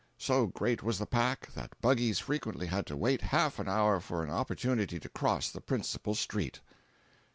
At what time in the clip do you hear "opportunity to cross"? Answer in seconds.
4.31-5.51